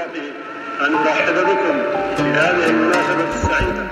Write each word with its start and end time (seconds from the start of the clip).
أن 0.00 0.92
بكم 1.44 1.76
في 2.16 2.22
هذه 2.22 2.70
المناسبة 2.70 3.28
السعيدة. 3.28 3.90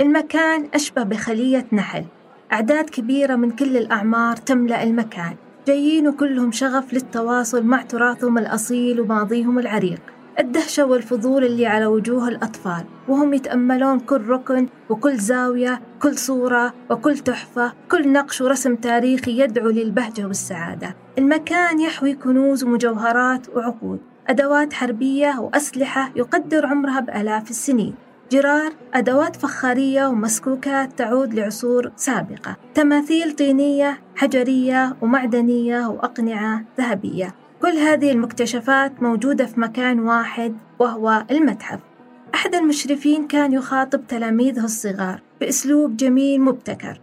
المكان 0.00 0.68
أشبه 0.74 1.02
بخلية 1.02 1.66
نحل. 1.72 2.04
أعداد 2.52 2.90
كبيرة 2.90 3.36
من 3.36 3.50
كل 3.50 3.76
الأعمار 3.76 4.36
تملأ 4.36 4.82
المكان. 4.82 5.36
جايين 5.66 6.08
وكلهم 6.08 6.52
شغف 6.52 6.92
للتواصل 6.92 7.64
مع 7.64 7.82
تراثهم 7.82 8.38
الأصيل 8.38 9.00
وماضيهم 9.00 9.58
العريق. 9.58 10.00
الدهشة 10.38 10.84
والفضول 10.84 11.44
اللي 11.44 11.66
على 11.66 11.86
وجوه 11.86 12.28
الأطفال. 12.28 12.84
وهم 13.08 13.34
يتأملون 13.34 14.00
كل 14.00 14.28
ركن 14.28 14.68
وكل 14.90 15.16
زاوية 15.16 15.80
كل 16.02 16.18
صورة 16.18 16.74
وكل 16.90 17.18
تحفة 17.18 17.72
كل 17.90 18.12
نقش 18.12 18.40
ورسم 18.40 18.76
تاريخي 18.76 19.38
يدعو 19.40 19.68
للبهجة 19.68 20.26
والسعادة. 20.26 20.96
المكان 21.18 21.80
يحوي 21.80 22.14
كنوز 22.14 22.64
ومجوهرات 22.64 23.48
وعقود. 23.48 24.11
أدوات 24.32 24.72
حربية 24.72 25.40
وأسلحة 25.40 26.10
يقدر 26.16 26.66
عمرها 26.66 27.00
بآلاف 27.00 27.50
السنين. 27.50 27.94
جرار 28.30 28.72
أدوات 28.94 29.36
فخارية 29.36 30.06
ومسكوكات 30.06 30.98
تعود 30.98 31.34
لعصور 31.34 31.92
سابقة. 31.96 32.56
تماثيل 32.74 33.32
طينية 33.32 34.00
حجرية 34.16 34.96
ومعدنية 35.02 35.86
وأقنعة 35.86 36.64
ذهبية. 36.78 37.34
كل 37.62 37.76
هذه 37.76 38.12
المكتشفات 38.12 39.02
موجودة 39.02 39.46
في 39.46 39.60
مكان 39.60 40.00
واحد 40.00 40.56
وهو 40.78 41.24
المتحف. 41.30 41.80
أحد 42.34 42.54
المشرفين 42.54 43.26
كان 43.26 43.52
يخاطب 43.52 44.06
تلاميذه 44.06 44.64
الصغار 44.64 45.22
بأسلوب 45.40 45.96
جميل 45.96 46.40
مبتكر. 46.40 47.00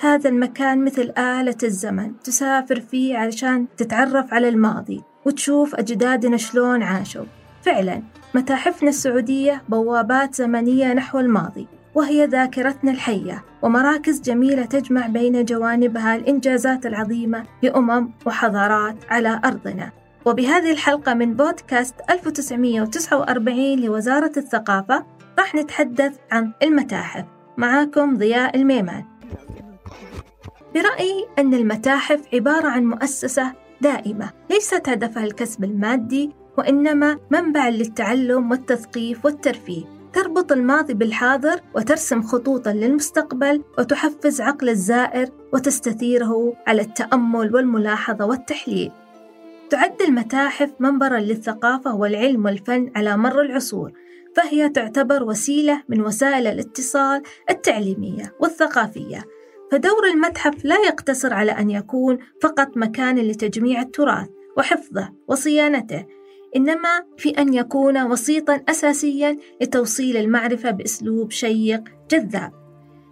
هذا 0.00 0.30
المكان 0.30 0.84
مثل 0.84 1.12
آلة 1.18 1.58
الزمن 1.62 2.12
تسافر 2.24 2.80
فيه 2.80 3.18
علشان 3.18 3.66
تتعرف 3.76 4.34
على 4.34 4.48
الماضي. 4.48 5.02
وتشوف 5.26 5.74
أجدادنا 5.74 6.36
شلون 6.36 6.82
عاشوا. 6.82 7.24
فعلا 7.62 8.02
متاحفنا 8.34 8.88
السعودية 8.88 9.62
بوابات 9.68 10.34
زمنية 10.34 10.92
نحو 10.92 11.18
الماضي 11.18 11.66
وهي 11.94 12.26
ذاكرتنا 12.26 12.90
الحية 12.90 13.44
ومراكز 13.62 14.20
جميلة 14.20 14.64
تجمع 14.64 15.06
بين 15.06 15.44
جوانبها 15.44 16.16
الإنجازات 16.16 16.86
العظيمة 16.86 17.44
لأمم 17.62 18.10
وحضارات 18.26 18.96
على 19.10 19.40
أرضنا. 19.44 19.90
وبهذه 20.24 20.70
الحلقة 20.70 21.14
من 21.14 21.34
بودكاست 21.34 21.94
1949 22.10 23.80
لوزارة 23.80 24.32
الثقافة 24.36 25.06
راح 25.38 25.54
نتحدث 25.54 26.16
عن 26.32 26.52
المتاحف. 26.62 27.24
معاكم 27.56 28.16
ضياء 28.16 28.56
الميمان. 28.56 29.04
برأيي 30.74 31.26
أن 31.38 31.54
المتاحف 31.54 32.20
عبارة 32.34 32.68
عن 32.68 32.84
مؤسسة 32.84 33.65
دائمة 33.80 34.30
ليست 34.50 34.88
هدفها 34.88 35.24
الكسب 35.24 35.64
المادي 35.64 36.30
وإنما 36.58 37.18
منبع 37.30 37.68
للتعلم 37.68 38.50
والتثقيف 38.50 39.24
والترفيه. 39.24 39.84
تربط 40.12 40.52
الماضي 40.52 40.94
بالحاضر 40.94 41.60
وترسم 41.74 42.22
خطوطا 42.22 42.72
للمستقبل 42.72 43.62
وتحفز 43.78 44.40
عقل 44.40 44.68
الزائر 44.68 45.28
وتستثيره 45.52 46.56
على 46.66 46.82
التأمل 46.82 47.54
والملاحظة 47.54 48.26
والتحليل. 48.26 48.92
تعد 49.70 50.02
المتاحف 50.02 50.70
منبرا 50.80 51.18
للثقافة 51.18 51.94
والعلم 51.94 52.44
والفن 52.44 52.90
على 52.96 53.16
مر 53.16 53.40
العصور 53.40 53.92
فهي 54.36 54.68
تعتبر 54.68 55.22
وسيلة 55.22 55.82
من 55.88 56.00
وسائل 56.00 56.46
الاتصال 56.46 57.22
التعليمية 57.50 58.34
والثقافية. 58.40 59.24
فدور 59.72 60.06
المتحف 60.14 60.64
لا 60.64 60.76
يقتصر 60.86 61.34
على 61.34 61.52
أن 61.52 61.70
يكون 61.70 62.18
فقط 62.42 62.76
مكانا 62.76 63.20
لتجميع 63.20 63.80
التراث 63.80 64.28
وحفظه 64.56 65.12
وصيانته 65.28 66.06
إنما 66.56 67.04
في 67.18 67.30
أن 67.30 67.54
يكون 67.54 68.02
وسيطا 68.02 68.60
أساسيا 68.68 69.38
لتوصيل 69.62 70.16
المعرفة 70.16 70.70
بأسلوب 70.70 71.30
شيق 71.30 71.84
جذاب. 72.10 72.52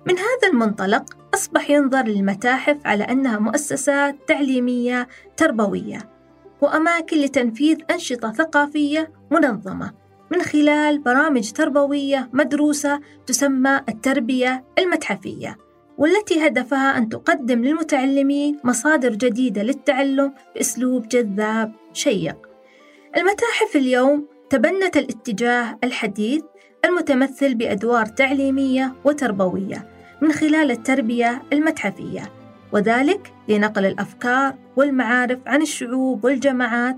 من 0.06 0.18
هذا 0.18 0.48
المنطلق 0.52 1.04
أصبح 1.34 1.70
ينظر 1.70 2.02
للمتاحف 2.02 2.76
على 2.84 3.04
أنها 3.04 3.38
مؤسسات 3.38 4.16
تعليمية 4.28 5.08
تربوية 5.36 5.98
وأماكن 6.60 7.16
لتنفيذ 7.16 7.78
أنشطة 7.90 8.32
ثقافية 8.32 9.12
منظمة 9.30 9.92
من 10.30 10.42
خلال 10.42 10.98
برامج 10.98 11.52
تربوية 11.52 12.30
مدروسة 12.32 13.00
تسمى 13.26 13.80
التربية 13.88 14.64
المتحفية. 14.78 15.63
والتي 15.98 16.46
هدفها 16.46 16.98
أن 16.98 17.08
تقدم 17.08 17.64
للمتعلمين 17.64 18.58
مصادر 18.64 19.10
جديدة 19.10 19.62
للتعلم 19.62 20.32
بأسلوب 20.54 21.08
جذاب 21.08 21.72
شيق. 21.92 22.36
المتاحف 23.16 23.76
اليوم 23.76 24.26
تبنت 24.50 24.96
الاتجاه 24.96 25.78
الحديث 25.84 26.42
المتمثل 26.84 27.54
بأدوار 27.54 28.06
تعليمية 28.06 28.94
وتربوية 29.04 29.88
من 30.20 30.32
خلال 30.32 30.70
التربية 30.70 31.42
المتحفية 31.52 32.22
وذلك 32.72 33.32
لنقل 33.48 33.86
الأفكار 33.86 34.54
والمعارف 34.76 35.38
عن 35.46 35.62
الشعوب 35.62 36.24
والجماعات 36.24 36.96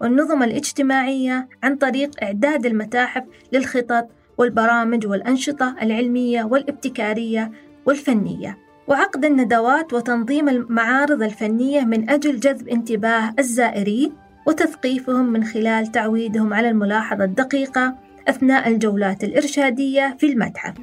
والنظم 0.00 0.42
الاجتماعية 0.42 1.48
عن 1.62 1.76
طريق 1.76 2.10
إعداد 2.22 2.66
المتاحف 2.66 3.24
للخطط 3.52 4.08
والبرامج 4.38 5.06
والأنشطة 5.06 5.76
العلمية 5.82 6.44
والابتكارية 6.44 7.52
والفنية 7.86 8.58
وعقد 8.86 9.24
الندوات 9.24 9.92
وتنظيم 9.92 10.48
المعارض 10.48 11.22
الفنية 11.22 11.84
من 11.84 12.10
أجل 12.10 12.40
جذب 12.40 12.68
انتباه 12.68 13.34
الزائرين 13.38 14.12
وتثقيفهم 14.46 15.32
من 15.32 15.44
خلال 15.44 15.92
تعويدهم 15.92 16.54
على 16.54 16.68
الملاحظة 16.68 17.24
الدقيقة 17.24 17.94
أثناء 18.28 18.68
الجولات 18.68 19.24
الإرشادية 19.24 20.16
في 20.18 20.32
المتحف. 20.32 20.74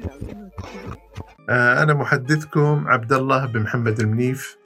أنا 1.50 1.94
محدثكم 1.94 2.84
عبد 2.88 3.12
الله 3.12 3.46
بن 3.46 3.60
محمد 3.60 4.00
المنيف 4.00 4.56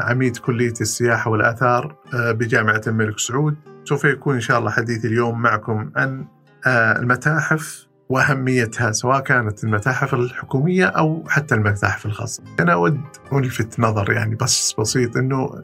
عميد 0.00 0.36
كلية 0.36 0.74
السياحة 0.80 1.30
والآثار 1.30 1.96
بجامعة 2.14 2.82
الملك 2.86 3.18
سعود 3.18 3.56
سوف 3.84 4.04
يكون 4.04 4.34
إن 4.34 4.40
شاء 4.40 4.58
الله 4.58 4.70
حديث 4.70 5.04
اليوم 5.04 5.42
معكم 5.42 5.90
عن 5.96 6.26
المتاحف 6.66 7.89
وأهميتها 8.10 8.92
سواء 8.92 9.20
كانت 9.20 9.64
المتاحف 9.64 10.14
الحكومية 10.14 10.86
أو 10.86 11.24
حتى 11.28 11.54
المتاحف 11.54 12.06
الخاصة. 12.06 12.42
أنا 12.60 12.72
أود 12.72 13.00
ألفت 13.32 13.80
نظر 13.80 14.12
يعني 14.12 14.34
بس 14.34 14.74
بسيط 14.78 15.16
إنه 15.16 15.62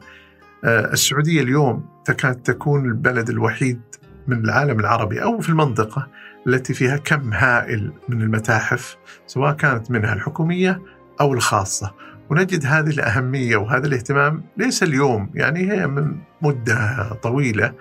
السعودية 0.65 1.41
اليوم 1.41 1.85
تكاد 2.05 2.35
تكون 2.35 2.85
البلد 2.85 3.29
الوحيد 3.29 3.81
من 4.27 4.45
العالم 4.45 4.79
العربي 4.79 5.23
أو 5.23 5.39
في 5.39 5.49
المنطقة 5.49 6.07
التي 6.47 6.73
فيها 6.73 6.97
كم 6.97 7.33
هائل 7.33 7.91
من 8.09 8.21
المتاحف 8.21 8.97
سواء 9.27 9.53
كانت 9.53 9.91
منها 9.91 10.13
الحكومية 10.13 10.81
أو 11.21 11.33
الخاصة. 11.33 11.93
ونجد 12.29 12.65
هذه 12.65 12.89
الأهمية 12.89 13.57
وهذا 13.57 13.87
الاهتمام 13.87 14.43
ليس 14.57 14.83
اليوم 14.83 15.31
يعني 15.35 15.71
هي 15.71 15.87
من 15.87 16.17
مدة 16.41 17.09
طويلة 17.13 17.73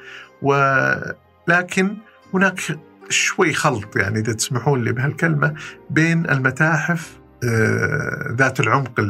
ولكن 0.43 1.97
هناك 2.35 2.61
شوي 3.09 3.53
خلط 3.53 3.97
يعني 3.97 4.19
إذا 4.19 4.33
تسمحون 4.33 4.85
لي 4.85 4.93
بهالكلمة 4.93 5.55
بين 5.91 6.31
المتاحف 6.31 7.19
ذات 8.33 8.61
العمق 8.61 9.01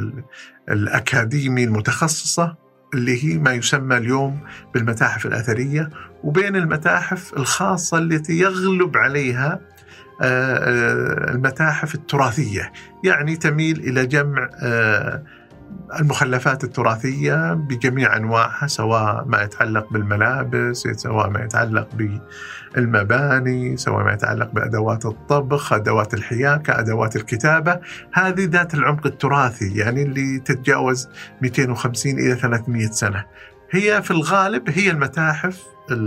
الأكاديمي 0.69 1.65
المتخصصة 1.65 2.57
اللي 2.95 3.25
هي 3.25 3.39
ما 3.39 3.53
يسمى 3.53 3.97
اليوم 3.97 4.41
بالمتاحف 4.75 5.27
الأثرية 5.27 5.91
وبين 6.25 6.57
المتاحف 6.57 7.35
الخاصة 7.37 7.99
التي 7.99 8.39
يغلب 8.39 8.97
عليها 8.97 9.61
المتاحف 11.31 11.95
التراثية. 11.95 12.73
يعني 13.05 13.37
تميل 13.37 13.79
إلى 13.79 14.07
جمع 14.07 14.51
المخلفات 16.01 16.65
التراثية 16.65 17.55
بجميع 17.55 18.17
أنواعها 18.17 18.67
سواء 18.67 19.25
ما 19.25 19.43
يتعلق 19.43 19.93
بالملابس 19.93 20.89
سواء 20.93 21.31
ما 21.31 21.45
يتعلق 21.45 21.89
بالمباني 22.75 23.77
سواء 23.77 24.05
ما 24.05 24.13
يتعلق 24.13 24.51
بأدوات 24.51 25.07
الطبخ 25.07 25.73
أدوات 25.73 26.15
الحياكة 26.15 26.79
أدوات 26.79 27.17
الكتابة. 27.17 27.81
هذه 28.13 28.45
ذات 28.45 28.75
العمق 28.75 29.07
التراثي 29.07 29.77
يعني 29.77 30.03
اللي 30.03 30.39
تتجاوز 30.39 31.09
250 31.43 32.13
إلى 32.13 32.35
300 32.35 32.87
سنة. 32.87 33.25
هي 33.71 34.03
في 34.03 34.11
الغالب 34.11 34.71
هي 34.71 34.91
المتاحف 34.91 35.63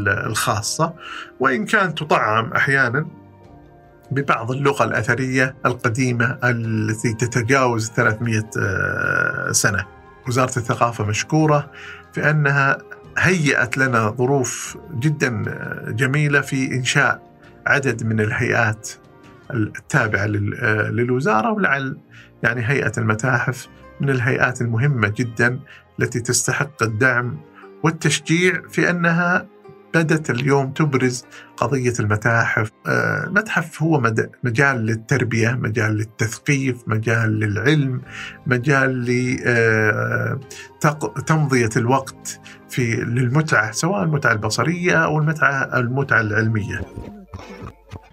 الخاصة 0.06 0.94
وإن 1.39 1.66
كانت 1.66 1.98
تطعم 1.98 2.54
أحيانا 2.54 3.19
ببعض 4.11 4.51
اللغة 4.51 4.83
الأثرية 4.83 5.56
القديمة 5.65 6.38
التي 6.44 7.13
تتجاوز 7.13 7.89
300 7.89 8.50
آه، 8.59 9.51
سنة. 9.51 9.85
وزارة 10.27 10.57
الثقافة 10.57 11.06
مشكورة 11.06 11.71
في 12.13 12.29
أنها 12.29 12.77
هيأت 13.17 13.77
لنا 13.77 14.09
ظروف 14.09 14.77
جدا 14.94 15.44
آه، 15.47 15.91
جميلة 15.91 16.41
في 16.41 16.75
إنشاء 16.75 17.29
عدد 17.67 18.03
من 18.03 18.19
الهيئات 18.19 18.89
التابعة 19.53 20.23
آه، 20.23 20.89
للوزارة 20.89 21.51
ولعل 21.51 21.97
يعني 22.44 22.69
هيئة 22.69 22.91
المتاحف 22.97 23.67
من 24.01 24.09
الهيئات 24.09 24.61
المهمة 24.61 25.13
جدا 25.17 25.59
التي 26.00 26.19
تستحق 26.19 26.83
الدعم 26.83 27.38
والتشجيع 27.83 28.61
في 28.69 28.89
أنها 28.89 29.47
بدأت 29.94 30.30
اليوم 30.30 30.71
تبرز 30.71 31.25
قضية 31.57 31.94
المتاحف. 32.00 32.71
المتحف 32.88 33.81
آه، 33.81 33.86
هو 33.86 34.00
مجال 34.44 34.86
للتربية 34.86 35.50
مجال 35.51 35.97
للتثقيف 35.97 36.77
مجال 36.88 37.39
للعلم 37.39 38.01
مجال 38.47 39.03
لتمضية 40.83 41.69
آه، 41.75 41.77
الوقت 41.77 42.41
في 42.69 42.95
للمتعة 42.95 43.71
سواء 43.71 44.03
المتعة 44.03 44.31
البصرية 44.31 45.06
أو 45.06 45.18
المتعة 45.19 45.80
المتعة 45.80 46.21
العلمية. 46.21 46.81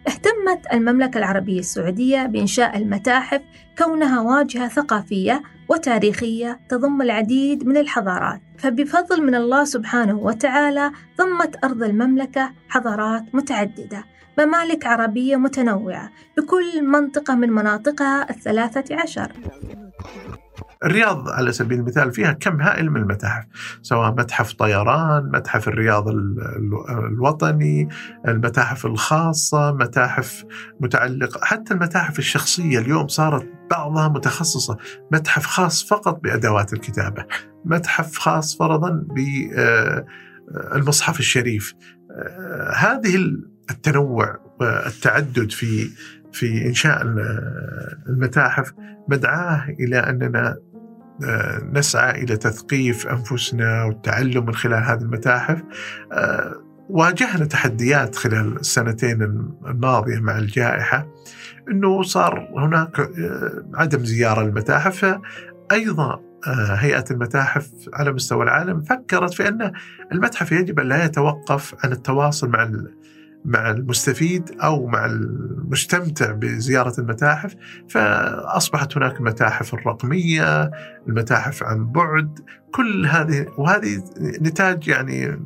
اهتمت 0.08 0.66
المملكة 0.72 1.18
العربية 1.18 1.58
السعودية 1.58 2.22
بإنشاء 2.22 2.76
المتاحف 2.76 3.40
كونها 3.78 4.20
واجهة 4.20 4.68
ثقافية 4.68 5.42
وتاريخية 5.68 6.60
تضم 6.68 7.02
العديد 7.02 7.66
من 7.66 7.76
الحضارات. 7.76 8.40
فبفضل 8.58 9.22
من 9.22 9.34
الله 9.34 9.64
سبحانه 9.64 10.18
وتعالى 10.18 10.90
ضمت 11.18 11.64
أرض 11.64 11.82
المملكة 11.82 12.50
حضارات 12.68 13.34
متعددة 13.34 14.04
ممالك 14.38 14.86
عربية 14.86 15.36
متنوعة 15.36 16.10
بكل 16.36 16.82
منطقة 16.82 17.34
من 17.34 17.50
مناطقها 17.50 18.30
الثلاثة 18.30 18.96
عشر. 18.96 19.32
الرياض 20.84 21.28
على 21.28 21.52
سبيل 21.52 21.78
المثال 21.78 22.12
فيها 22.12 22.32
كم 22.32 22.60
هائل 22.60 22.90
من 22.90 23.00
المتاحف 23.00 23.44
سواء 23.82 24.10
متحف 24.10 24.52
طيران 24.52 25.30
متحف 25.34 25.68
الرياض 25.68 26.08
الوطني 26.88 27.88
المتاحف 28.28 28.86
الخاصة 28.86 29.72
متاحف 29.72 30.44
متعلقة 30.80 31.40
حتى 31.42 31.74
المتاحف 31.74 32.18
الشخصية 32.18 32.78
اليوم 32.78 33.08
صارت 33.08 33.48
بعضها 33.70 34.08
متخصصة 34.08 34.76
متحف 35.12 35.46
خاص 35.46 35.84
فقط 35.84 36.20
بأدوات 36.22 36.72
الكتابة 36.72 37.24
متحف 37.64 38.18
خاص 38.18 38.58
فرضا 38.58 39.04
بالمصحف 40.74 41.14
آه، 41.14 41.18
الشريف. 41.18 41.74
آه، 42.10 42.72
هذه 42.72 43.16
التنوع 43.70 44.38
والتعدد 44.60 45.50
في 45.50 45.90
في 46.32 46.66
إنشاء 46.66 47.02
المتاحف 48.08 48.72
مدعاه 49.08 49.68
إلى 49.80 49.98
أننا 49.98 50.56
نسعى 51.72 52.22
إلى 52.22 52.36
تثقيف 52.36 53.06
أنفسنا 53.06 53.84
والتعلم 53.84 54.46
من 54.46 54.54
خلال 54.54 54.84
هذه 54.84 55.00
المتاحف. 55.00 55.62
آه، 56.12 56.62
واجهنا 56.90 57.44
تحديات 57.44 58.16
خلال 58.16 58.56
السنتين 58.56 59.22
الماضية 59.66 60.20
مع 60.20 60.38
الجائحة 60.38 61.08
إنه 61.70 62.02
صار 62.02 62.48
هناك 62.56 63.00
آه، 63.00 63.64
عدم 63.74 64.04
زيارة 64.04 64.42
للمتاحف. 64.42 65.18
أيضا 65.72 66.20
هيئة 66.78 67.04
المتاحف 67.10 67.70
على 67.94 68.12
مستوى 68.12 68.42
العالم 68.42 68.82
فكرت 68.82 69.34
في 69.34 69.48
أن 69.48 69.72
المتحف 70.12 70.52
يجب 70.52 70.80
أن 70.80 70.88
لا 70.88 71.04
يتوقف 71.04 71.74
عن 71.84 71.92
التواصل 71.92 72.48
مع 72.48 72.62
مع 73.46 73.70
المستفيد 73.70 74.50
أو 74.62 74.86
مع 74.86 75.06
المستمتع 75.06 76.32
بزيارة 76.32 77.00
المتاحف 77.00 77.54
فأصبحت 77.88 78.96
هناك 78.96 79.16
المتاحف 79.16 79.74
الرقمية، 79.74 80.70
المتاحف 81.08 81.62
عن 81.62 81.86
بعد، 81.92 82.38
كل 82.74 83.06
هذه 83.06 83.46
وهذه 83.58 84.04
نتاج 84.20 84.88
يعني 84.88 85.40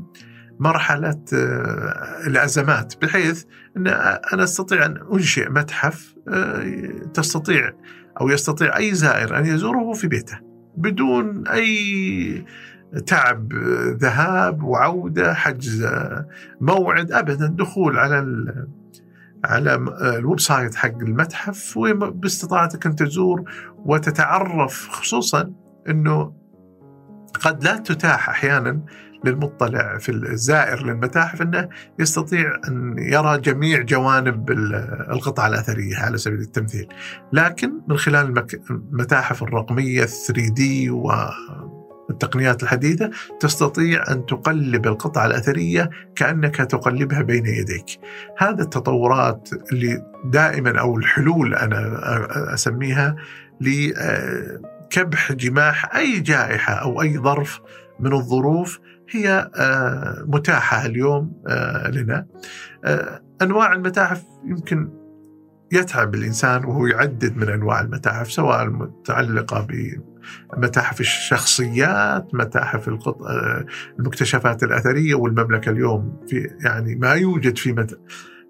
مرحلة 0.61 1.23
آه، 1.35 2.27
الأزمات 2.27 2.95
بحيث 3.03 3.45
أن 3.77 3.87
أنا 4.33 4.45
أستطيع 4.45 4.87
أن 4.87 4.97
أنشئ 5.13 5.51
متحف 5.51 6.15
آه، 6.29 6.91
تستطيع 7.15 7.73
أو 8.21 8.29
يستطيع 8.29 8.77
أي 8.77 8.95
زائر 8.95 9.39
أن 9.39 9.47
يزوره 9.47 9.93
في 9.93 10.09
بيته 10.09 10.39
بدون 10.77 11.49
أي 11.49 12.45
تعب 13.07 13.53
ذهاب 14.01 14.63
وعودة 14.63 15.35
حجز 15.35 15.89
موعد 16.61 17.13
ابدا 17.13 17.47
دخول 17.47 17.99
على 17.99 18.27
على 19.45 19.75
ال 20.19 20.41
website 20.41 20.75
حق 20.75 20.99
المتحف 20.99 21.77
وباستطاعتك 21.77 22.87
أن 22.87 22.97
تزور 22.97 23.45
وتتعرف 23.85 24.89
خصوصا 24.89 25.53
إنه 25.89 26.33
قد 27.41 27.65
لا 27.65 27.77
تتاح 27.77 28.29
أحيانا 28.29 28.81
للمطلع 29.25 29.99
في 29.99 30.13
الزائر 30.13 30.87
للمتاحف 30.87 31.43
إنه 31.43 31.69
يستطيع 31.99 32.61
أن 32.69 32.95
يرى 32.99 33.41
جميع 33.41 33.83
جوانب 33.83 34.51
القطعه 35.11 35.47
الأثرية 35.47 35.97
على 35.97 36.19
سبيل 36.19 36.41
التمثيل، 36.41 36.89
لكن 37.33 37.73
من 37.89 37.97
خلال 37.97 38.45
المتاحف 38.71 39.43
الرقمية 39.43 40.05
3 40.05 40.49
دي 40.55 40.91
و 40.91 41.13
التقنيات 42.11 42.63
الحديثة 42.63 43.11
تستطيع 43.41 44.05
أن 44.11 44.27
تقلب 44.27 44.87
القطعة 44.87 45.27
الأثرية 45.27 45.91
كأنك 46.17 46.57
تقلبها 46.57 47.23
بين 47.23 47.47
يديك. 47.47 48.01
هذا 48.39 48.63
التطورات 48.63 49.49
اللي 49.73 50.03
دائما 50.25 50.81
أو 50.81 50.97
الحلول 50.97 51.55
أنا 51.55 52.01
أسميها 52.55 53.17
لكبح 53.61 55.33
جماح 55.33 55.97
أي 55.97 56.21
جائحة 56.21 56.75
أو 56.75 57.03
أي 57.03 57.19
ظرف 57.19 57.61
من 58.01 58.13
الظروف 58.13 58.81
هي 59.11 59.51
آه، 59.57 60.25
متاحة 60.27 60.87
اليوم 60.87 61.33
آه، 61.49 61.91
لنا. 61.91 62.27
آه، 62.85 63.21
أنواع 63.43 63.73
المتاحف 63.73 64.25
يمكن 64.45 64.89
يتعب 65.73 66.15
الإنسان 66.15 66.65
وهو 66.65 66.87
يعدد 66.87 67.37
من 67.37 67.49
أنواع 67.49 67.81
المتاحف 67.81 68.33
سواء 68.33 68.63
المتعلقة 68.63 69.67
بمتاحف 70.57 71.01
الشخصيات 71.01 72.35
متاحف 72.35 72.89
القط... 72.89 73.19
المكتشفات 73.99 74.63
الأثرية 74.63 75.15
والمملكة 75.15 75.71
اليوم 75.71 76.17
في 76.29 76.51
يعني 76.65 76.95
ما 76.95 77.13
يوجد 77.13 77.59
في 77.59 77.73
مت... 77.73 78.01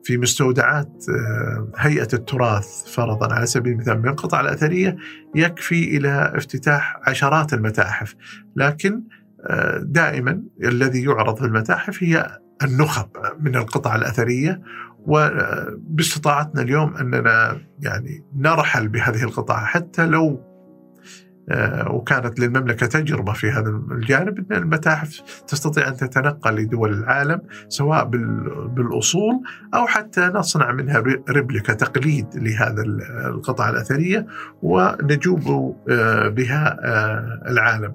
في 0.04 0.18
مستودعات 0.18 1.04
آه، 1.08 1.68
هيئة 1.76 2.08
التراث 2.12 2.94
فرضا 2.94 3.34
على 3.34 3.46
سبيل 3.46 3.72
المثال 3.72 4.02
من 4.02 4.08
القطع 4.08 4.40
الأثرية 4.40 4.96
يكفي 5.34 5.96
إلى 5.96 6.32
افتتاح 6.36 7.00
عشرات 7.06 7.52
المتاحف. 7.54 8.14
لكن 8.56 9.02
آه، 9.46 9.78
دائما 9.78 10.42
الذي 10.64 11.04
يعرض 11.04 11.36
في 11.38 11.44
المتاحف 11.44 12.02
هي 12.02 12.38
النخب 12.62 13.08
من 13.40 13.56
القطع 13.56 13.96
الأثرية 13.96 14.62
وباستطاعتنا 15.06 16.62
اليوم 16.62 16.96
أننا 16.96 17.60
يعني 17.80 18.24
نرحل 18.36 18.88
بهذه 18.88 19.24
القطعه 19.24 19.64
حتى 19.64 20.06
لو 20.06 20.28
آه، 20.28 20.49
وكانت 21.90 22.40
للمملكة 22.40 22.86
تجربة 22.86 23.32
في 23.32 23.50
هذا 23.50 23.68
الجانب 23.90 24.52
أن 24.52 24.56
المتاحف 24.56 25.42
تستطيع 25.46 25.88
أن 25.88 25.96
تتنقل 25.96 26.54
لدول 26.54 26.92
العالم 26.92 27.40
سواء 27.68 28.04
بالأصول 28.66 29.40
أو 29.74 29.86
حتى 29.86 30.20
نصنع 30.20 30.72
منها 30.72 31.02
ريبليكا 31.30 31.72
تقليد 31.72 32.26
لهذا 32.34 32.82
القطعه 33.26 33.70
الأثرية 33.70 34.26
ونجوب 34.62 35.74
آه، 35.90 36.28
بها 36.28 36.78
آه، 36.82 37.50
العالم. 37.50 37.94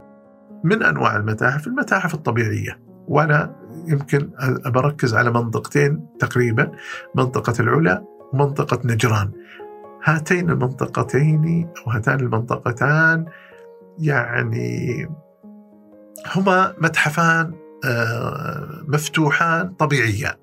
من 0.64 0.84
أنواع 0.84 1.16
المتاحف؟ 1.16 1.68
المتاحف 1.68 2.14
الطبيعية. 2.14 2.80
وأنا 3.08 3.56
يمكن 3.88 4.30
بركز 4.66 5.14
على 5.14 5.32
منطقتين 5.32 6.08
تقريبا 6.20 6.72
منطقة 7.16 7.54
العلا 7.60 8.06
ومنطقة 8.34 8.82
نجران. 8.86 9.32
هاتين 10.04 10.50
المنطقتين 10.50 11.70
أو 11.78 11.92
هاتان 11.92 12.20
المنطقتان 12.20 13.26
يعني 14.00 15.08
هما 16.36 16.74
متحفان 16.78 17.54
آه، 17.86 18.84
مفتوحان 18.88 19.70
طبيعيان. 19.70 20.36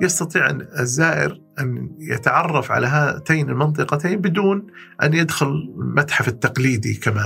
يستطيع 0.00 0.50
الزائر 0.80 1.40
أن 1.60 1.96
يتعرف 1.98 2.72
على 2.72 2.86
هاتين 2.86 3.50
المنطقتين 3.50 4.20
بدون 4.20 4.66
أن 5.02 5.14
يدخل 5.14 5.46
المتحف 5.78 6.28
التقليدي 6.28 6.94
كما 6.94 7.24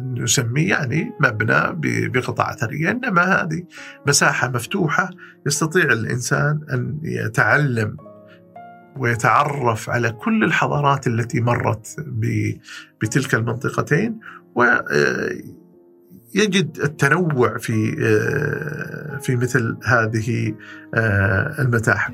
نسميه 0.00 0.68
يعني 0.68 1.12
مبنى 1.20 1.60
بقطع 2.08 2.50
أثرية 2.50 2.90
إنما 2.90 3.22
هذه 3.22 3.62
مساحة 4.06 4.48
مفتوحة 4.48 5.10
يستطيع 5.46 5.84
الإنسان 5.84 6.60
أن 6.72 7.00
يتعلم 7.02 7.96
ويتعرف 8.96 9.90
على 9.90 10.10
كل 10.10 10.44
الحضارات 10.44 11.06
التي 11.06 11.40
مرت 11.40 11.96
بتلك 13.00 13.34
المنطقتين. 13.34 14.20
و 14.54 14.64
يجد 16.34 16.78
التنوع 16.84 17.58
في 17.58 17.96
في 19.22 19.36
مثل 19.36 19.76
هذه 19.84 20.54
المتاحف. 21.58 22.12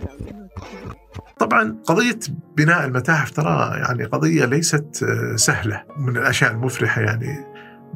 طبعا 1.39 1.77
قضية 1.85 2.19
بناء 2.57 2.87
المتاحف 2.87 3.31
ترى 3.31 3.79
يعني 3.79 4.05
قضية 4.05 4.45
ليست 4.45 5.07
سهلة 5.35 5.85
من 5.97 6.17
الأشياء 6.17 6.53
المفرحة 6.53 7.01
يعني 7.03 7.47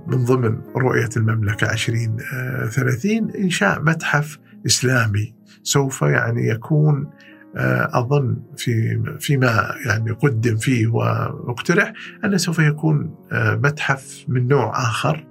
من 0.06 0.24
ضمن 0.24 0.60
رؤية 0.76 1.08
المملكة 1.16 1.72
2030 1.72 3.30
إنشاء 3.38 3.82
متحف 3.82 4.38
إسلامي 4.66 5.34
سوف 5.62 6.02
يعني 6.02 6.48
يكون 6.48 7.10
أظن 7.56 8.36
في 8.56 9.02
فيما 9.20 9.74
يعني 9.86 10.10
قدم 10.10 10.56
فيه 10.56 10.86
واقترح 10.86 11.92
انه 12.24 12.36
سوف 12.36 12.58
يكون 12.58 13.14
متحف 13.32 14.24
من 14.28 14.48
نوع 14.48 14.82
آخر 14.82 15.26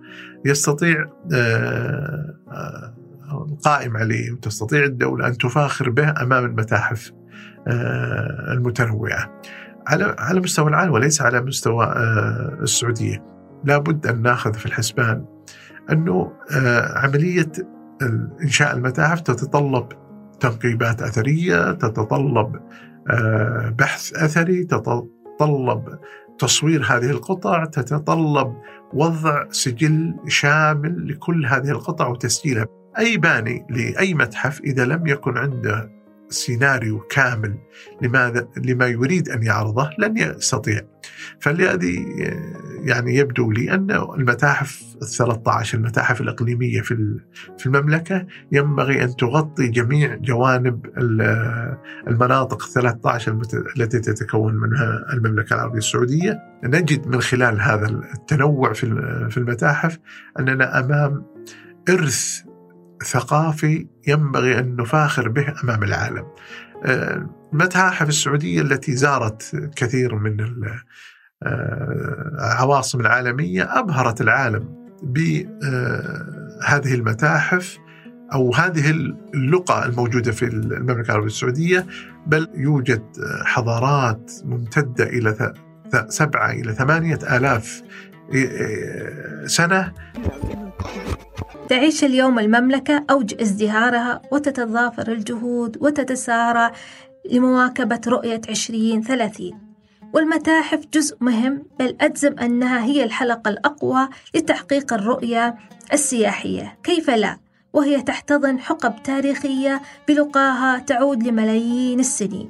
يستطيع 0.45 1.05
القائم 3.31 3.97
عليه 3.97 4.31
وتستطيع 4.31 4.83
الدولة 4.83 5.27
أن 5.27 5.37
تفاخر 5.37 5.89
به 5.89 6.21
أمام 6.21 6.45
المتاحف 6.45 7.11
المتنوعة. 8.51 9.41
على 9.87 10.15
على 10.19 10.39
مستوى 10.39 10.67
العالم 10.67 10.91
وليس 10.91 11.21
على 11.21 11.41
مستوى 11.41 11.93
السعودية. 12.61 13.23
لابد 13.63 14.07
أن 14.07 14.21
نأخذ 14.21 14.53
في 14.53 14.65
الحسبان 14.65 15.25
أنه 15.91 16.31
عملية 16.95 17.51
إنشاء 18.43 18.75
المتاحف 18.75 19.21
تتطلب 19.21 19.87
تنقيبات 20.39 21.01
أثرية 21.01 21.71
تتطلب 21.71 22.59
بحث 23.77 24.13
أثري 24.13 24.63
تتطلب 24.63 25.99
تصوير 26.39 26.83
هذه 26.89 27.09
القطع 27.09 27.65
تتطلب 27.65 28.53
وضع 28.93 29.45
سجل 29.51 30.15
شامل 30.27 31.07
لكل 31.07 31.45
هذه 31.45 31.69
القطع 31.69 32.07
وتسجيلها. 32.07 32.65
أي 32.99 33.17
باني 33.17 33.65
لأي 33.69 34.13
متحف 34.13 34.61
إذا 34.61 34.85
لم 34.85 35.07
يكن 35.07 35.37
عنده 35.37 36.02
سيناريو 36.33 36.99
كامل 36.99 37.55
لماذا 38.01 38.47
لما 38.57 38.87
يريد 38.87 39.29
أن 39.29 39.43
يعرضه 39.43 39.89
لن 39.99 40.17
يستطيع. 40.17 40.81
فالذي 41.39 42.05
يعني 42.83 43.15
يبدو 43.15 43.51
لي 43.51 43.73
أن 43.73 43.91
المتاحف 43.91 44.83
ال 45.01 45.07
13 45.07 45.77
المتاحف 45.77 46.21
الإقليمية 46.21 46.81
في 46.81 47.19
في 47.57 47.65
المملكة 47.65 48.25
ينبغي 48.51 49.03
أن 49.03 49.15
تغطي 49.15 49.67
جميع 49.67 50.15
جوانب 50.15 50.85
المناطق 52.07 52.61
13 52.67 53.41
التي 53.77 53.99
تتكون 53.99 54.55
منها 54.55 55.05
المملكة 55.13 55.53
العربية 55.53 55.77
السعودية. 55.77 56.39
نجد 56.63 57.07
من 57.07 57.21
خلال 57.21 57.61
هذا 57.61 57.87
التنوع 57.87 58.73
في 58.73 59.37
المتاحف 59.37 59.99
أننا 60.39 60.79
أمام 60.79 61.25
إرث 61.89 62.41
ثقافي 63.03 63.87
ينبغي 64.07 64.59
أن 64.59 64.75
نفاخر 64.75 65.29
به 65.29 65.53
أمام 65.63 65.83
العالم. 65.83 66.25
المتاحف 67.53 68.09
السعودية 68.09 68.61
التي 68.61 68.95
زارت 68.95 69.69
كثير 69.75 70.15
من 70.15 70.37
العواصم 71.43 72.99
العالمية 72.99 73.79
أبهرت 73.79 74.21
العالم 74.21 74.89
بهذه 75.03 76.93
المتاحف 76.93 77.77
أو 78.33 78.53
هذه 78.53 78.89
اللقى 79.33 79.85
الموجودة 79.85 80.31
في 80.31 80.45
المملكة 80.45 81.07
العربية 81.07 81.27
السعودية 81.27 81.85
بل 82.27 82.47
يوجد 82.55 83.03
حضارات 83.45 84.31
ممتدة 84.45 85.03
إلى 85.03 85.53
سبعة 86.07 86.51
إلى 86.51 86.73
ثمانية 86.73 87.19
آلاف 87.37 87.81
سنة. 89.45 89.93
تعيش 91.69 92.03
اليوم 92.03 92.39
المملكة 92.39 93.05
أوج 93.09 93.41
ازدهارها 93.41 94.21
وتتضافر 94.31 95.11
الجهود 95.11 95.77
وتتسارع 95.81 96.71
لمواكبة 97.31 98.01
رؤية 98.07 98.41
2030 98.49 99.51
والمتاحف 100.13 100.79
جزء 100.93 101.17
مهم 101.21 101.63
بل 101.79 101.95
أجزم 102.01 102.39
أنها 102.39 102.83
هي 102.83 103.03
الحلقة 103.03 103.49
الأقوى 103.49 104.09
لتحقيق 104.35 104.93
الرؤية 104.93 105.55
السياحية. 105.93 106.77
كيف 106.83 107.09
لا؟ 107.09 107.42
وهي 107.73 108.01
تحتضن 108.01 108.59
حقب 108.59 109.03
تاريخية 109.03 109.81
بلقاها 110.07 110.79
تعود 110.79 111.23
لملايين 111.23 111.99
السنين. 111.99 112.49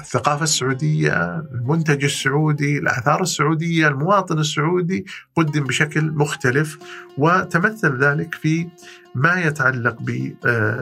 الثقافة 0.00 0.42
السعودية 0.42 1.38
المنتج 1.54 2.04
السعودي 2.04 2.78
الآثار 2.78 3.22
السعودية 3.22 3.88
المواطن 3.88 4.38
السعودي 4.38 5.04
قدم 5.36 5.64
بشكل 5.64 6.10
مختلف 6.10 6.78
وتمثل 7.18 7.98
ذلك 7.98 8.34
في 8.34 8.68
ما 9.14 9.40
يتعلق 9.40 10.02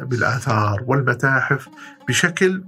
بالآثار 0.06 0.84
والمتاحف 0.86 1.68
بشكل 2.08 2.64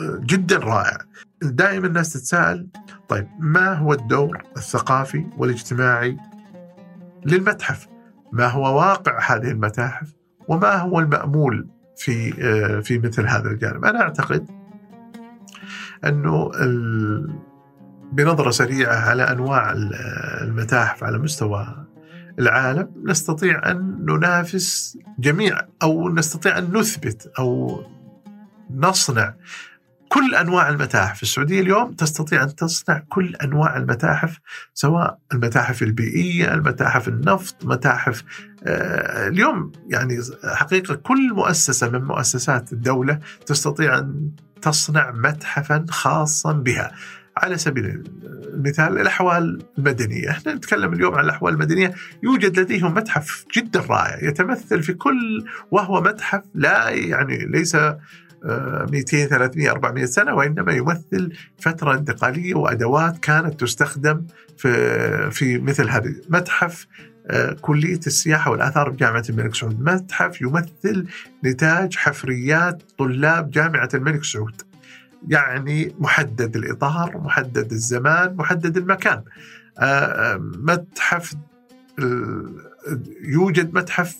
جدا 0.00 0.58
رائع. 0.58 0.98
دائما 1.42 1.86
الناس 1.86 2.12
تتساءل 2.12 2.66
طيب 3.08 3.28
ما 3.38 3.74
هو 3.74 3.92
الدور 3.92 4.42
الثقافي 4.56 5.26
والاجتماعي 5.38 6.16
للمتحف؟ 7.26 7.91
ما 8.32 8.46
هو 8.46 8.78
واقع 8.78 9.20
هذه 9.20 9.50
المتاحف 9.50 10.12
وما 10.48 10.74
هو 10.76 11.00
المأمول 11.00 11.68
في 11.96 12.32
في 12.82 12.98
مثل 12.98 13.26
هذا 13.26 13.50
الجانب. 13.50 13.84
أنا 13.84 14.02
أعتقد 14.02 14.50
أنه 16.04 16.50
بنظرة 18.12 18.50
سريعة 18.50 18.94
على 18.94 19.22
أنواع 19.22 19.72
المتاحف 20.42 21.04
على 21.04 21.18
مستوى 21.18 21.86
العالم 22.38 22.88
نستطيع 23.04 23.70
أن 23.70 24.04
ننافس 24.08 24.98
جميع 25.18 25.60
أو 25.82 26.08
نستطيع 26.08 26.58
أن 26.58 26.76
نثبت 26.76 27.32
أو 27.38 27.80
نصنع 28.70 29.34
كل 30.12 30.34
أنواع 30.34 30.68
المتاحف. 30.68 31.16
في 31.16 31.22
السعودية 31.22 31.60
اليوم 31.60 31.92
تستطيع 31.92 32.42
أن 32.42 32.54
تصنع 32.54 33.02
كل 33.08 33.36
أنواع 33.36 33.76
المتاحف 33.76 34.38
سواء 34.74 35.18
المتاحف 35.32 35.82
البيئية، 35.82 36.54
المتاحف 36.54 37.08
النفط، 37.08 37.64
متاحف 37.64 38.22
آه 38.64 39.28
اليوم 39.28 39.72
يعني 39.88 40.20
حقيقة 40.44 40.94
كل 40.94 41.32
مؤسسة 41.34 41.90
من 41.90 42.04
مؤسسات 42.04 42.72
الدولة 42.72 43.18
تستطيع 43.46 43.98
أن 43.98 44.30
تصنع 44.62 45.10
متحفا 45.10 45.86
خاصا 45.90 46.52
بها. 46.52 46.92
على 47.36 47.58
سبيل 47.58 48.04
المثال 48.54 49.00
الأحوال 49.00 49.62
المدنية، 49.78 50.30
إحنا 50.30 50.54
نتكلم 50.54 50.92
اليوم 50.92 51.14
عن 51.14 51.24
الأحوال 51.24 51.54
المدنية، 51.54 51.94
يوجد 52.22 52.60
لديهم 52.60 52.94
متحف 52.94 53.44
جدا 53.56 53.80
رائع 53.80 54.28
يتمثل 54.28 54.82
في 54.82 54.92
كل 54.92 55.44
وهو 55.70 56.00
متحف 56.00 56.42
لا 56.54 56.88
يعني 56.88 57.46
ليس 57.46 57.76
200 58.44 59.26
300 59.26 59.70
400 59.70 60.04
سنة 60.04 60.34
وإنما 60.34 60.72
يمثل 60.72 61.32
فترة 61.58 61.94
انتقالية 61.94 62.54
وأدوات 62.54 63.18
كانت 63.18 63.60
تستخدم 63.60 64.26
في 64.56 65.30
في 65.30 65.58
مثل 65.58 65.88
هذه 65.88 66.14
متحف 66.28 66.86
كلية 67.60 68.00
السياحة 68.06 68.50
والآثار 68.50 68.90
بجامعة 68.90 69.24
الملك 69.30 69.54
سعود، 69.54 69.80
متحف 69.80 70.40
يمثل 70.40 71.06
نتاج 71.44 71.96
حفريات 71.96 72.82
طلاب 72.98 73.50
جامعة 73.50 73.88
الملك 73.94 74.24
سعود. 74.24 74.62
يعني 75.28 75.94
محدد 75.98 76.56
الإطار، 76.56 77.18
محدد 77.18 77.72
الزمان، 77.72 78.36
محدد 78.36 78.76
المكان. 78.76 79.22
متحف 80.40 81.34
يوجد 83.22 83.74
متحف 83.74 84.16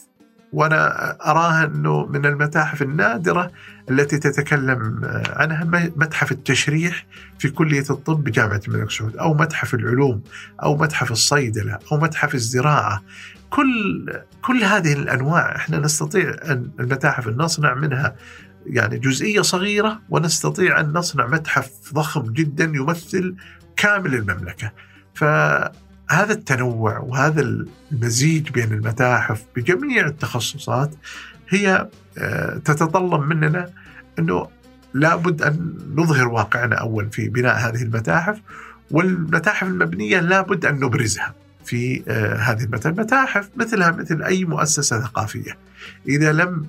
وأنا 0.52 1.10
أراها 1.30 1.64
أنه 1.64 2.06
من 2.06 2.26
المتاحف 2.26 2.82
النادرة 2.82 3.50
التي 3.90 4.18
تتكلم 4.18 5.00
عنها 5.36 5.64
متحف 5.96 6.32
التشريح 6.32 7.06
في 7.38 7.48
كلية 7.48 7.84
الطب 7.90 8.24
بجامعة 8.24 8.60
الملك 8.68 8.90
سعود 8.90 9.16
أو 9.16 9.34
متحف 9.34 9.74
العلوم 9.74 10.22
أو 10.62 10.76
متحف 10.76 11.12
الصيدلة 11.12 11.78
أو 11.92 11.98
متحف 11.98 12.34
الزراعة. 12.34 13.02
كل 13.50 14.06
كل 14.42 14.64
هذه 14.64 14.92
الأنواع 14.92 15.56
إحنا 15.56 15.78
نستطيع 15.78 16.36
أن 16.44 16.70
المتاحف 16.80 17.28
نصنع 17.28 17.74
منها 17.74 18.16
يعني 18.66 18.98
جزئية 18.98 19.40
صغيرة 19.40 20.00
ونستطيع 20.10 20.80
أن 20.80 20.92
نصنع 20.92 21.26
متحف 21.26 21.70
ضخم 21.94 22.22
جدا 22.22 22.64
يمثل 22.64 23.34
كامل 23.76 24.14
المملكة. 24.14 24.72
هذا 26.12 26.32
التنوع 26.32 26.98
وهذا 26.98 27.66
المزيج 27.92 28.50
بين 28.50 28.72
المتاحف 28.72 29.44
بجميع 29.56 30.06
التخصصات 30.06 30.90
هي 31.48 31.88
آه، 32.18 32.56
تتطلب 32.56 33.20
مننا 33.20 33.70
أنه 34.18 34.48
لابد 34.94 35.42
أن 35.42 35.78
نظهر 35.94 36.28
واقعنا 36.28 36.76
أول 36.76 37.10
في 37.12 37.28
بناء 37.28 37.56
هذه 37.56 37.82
المتاحف 37.82 38.40
والمتاحف 38.90 39.66
المبنية 39.66 40.20
لابد 40.20 40.66
أن 40.66 40.74
نبرزها 40.74 41.34
في 41.64 42.02
آه، 42.08 42.36
هذه 42.36 42.64
المتاحف 42.64 42.98
المتاحف 42.98 43.50
مثلها 43.56 43.90
مثل 43.90 44.22
أي 44.22 44.44
مؤسسة 44.44 45.00
ثقافية. 45.00 45.58
إذا 46.08 46.32
لم 46.32 46.66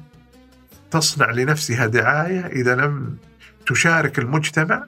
تصنع 0.91 1.31
لنفسها 1.31 1.85
دعاية 1.85 2.45
إذا 2.45 2.75
لم 2.75 3.17
تشارك 3.65 4.19
المجتمع 4.19 4.85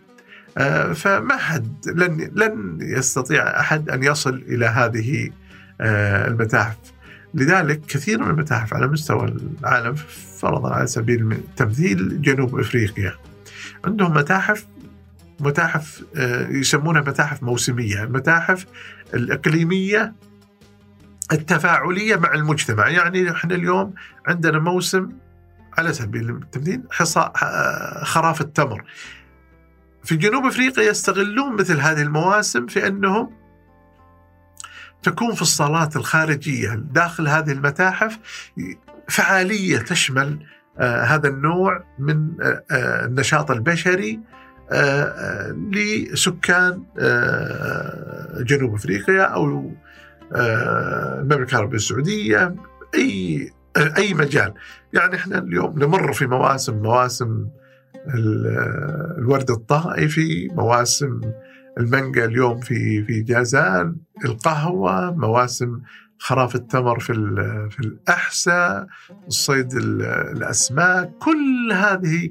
فما 0.93 1.37
حد 1.37 1.87
لن 1.87 2.31
لن 2.35 2.77
يستطيع 2.81 3.59
أحد 3.59 3.89
أن 3.89 4.03
يصل 4.03 4.43
إلى 4.47 4.65
هذه 4.65 5.29
آه، 5.81 6.27
المتاحف. 6.27 6.77
لذلك 7.33 7.81
كثير 7.85 8.19
من 8.23 8.29
المتاحف 8.29 8.73
على 8.73 8.87
مستوى 8.87 9.35
العالم 9.59 9.95
فرضا 10.39 10.73
على 10.73 10.87
سبيل 10.87 11.31
التمثيل 11.31 12.21
جنوب 12.21 12.59
أفريقيا. 12.59 13.13
عندهم 13.85 14.13
متاحف 14.13 14.65
متاحف 15.39 16.03
آه، 16.15 16.47
يسمونها 16.47 17.01
متاحف 17.01 17.43
موسمية، 17.43 18.03
المتاحف 18.03 18.65
الإقليمية 19.13 20.13
التفاعلية 21.31 22.15
مع 22.15 22.33
المجتمع، 22.33 22.87
يعني 22.87 23.31
إحنا 23.31 23.55
اليوم 23.55 23.93
عندنا 24.27 24.59
موسم 24.59 25.09
على 25.77 25.93
سبيل 25.93 26.29
التمثيل 26.29 26.81
خراف 28.03 28.41
التمر 28.41 28.83
في 30.05 30.15
جنوب 30.15 30.45
أفريقيا 30.45 30.83
يستغلون 30.83 31.55
مثل 31.55 31.79
هذه 31.79 32.01
المواسم 32.01 32.67
في 32.67 32.87
أنهم 32.87 33.29
تكون 35.03 35.33
في 35.33 35.41
الصالات 35.41 35.95
الخارجية 35.95 36.73
داخل 36.91 37.27
هذه 37.27 37.51
المتاحف. 37.51 38.19
فعالية 39.09 39.77
تشمل 39.77 40.39
آه 40.77 41.01
هذا 41.01 41.29
النوع 41.29 41.83
من 41.99 42.31
آه, 42.41 42.63
آه، 42.71 43.05
النشاط 43.05 43.51
البشري 43.51 44.19
لسكان 45.71 46.83
جنوب 48.43 48.73
أفريقيا 48.73 49.21
أو 49.23 49.73
المملكة 50.35 51.51
العربية 51.51 51.75
السعودية 51.75 52.55
أي 52.95 53.51
أي 53.77 54.13
مجال. 54.13 54.53
يعني 54.93 55.15
إحنا 55.15 55.37
اليوم 55.37 55.79
نمر 55.79 56.13
في 56.13 56.27
مواسم 56.27 56.77
مواسم 56.77 57.47
الورد 59.17 59.51
الطائفي 59.51 60.49
مواسم 60.51 61.21
المانجا 61.77 62.25
اليوم 62.25 62.59
في 62.59 63.03
في 63.03 63.21
جازان 63.21 63.95
القهوة 64.25 65.11
مواسم 65.11 65.79
خراف 66.19 66.55
التمر 66.55 66.99
في 66.99 67.13
في 67.69 67.79
الأحساء 67.79 68.87
الصيد 69.27 69.73
الأسماك 69.73 71.11
كل 71.19 71.71
هذه 71.73 72.29